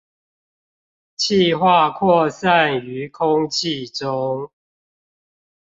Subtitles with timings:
[1.15, 4.49] 汽化擴散於空氣中